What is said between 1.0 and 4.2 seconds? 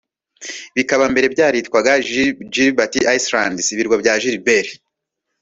mbere byaritwaga Gilbert Islands (ibirwa bya